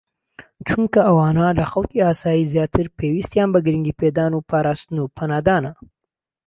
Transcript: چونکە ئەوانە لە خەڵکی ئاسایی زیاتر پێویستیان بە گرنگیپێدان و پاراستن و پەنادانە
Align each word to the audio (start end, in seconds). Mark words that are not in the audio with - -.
چونکە 0.67 0.99
ئەوانە 1.05 1.47
لە 1.59 1.65
خەڵکی 1.71 2.03
ئاسایی 2.05 2.49
زیاتر 2.53 2.85
پێویستیان 2.97 3.49
بە 3.51 3.59
گرنگیپێدان 3.65 4.31
و 4.35 4.45
پاراستن 4.49 4.97
و 4.99 5.11
پەنادانە 5.17 5.71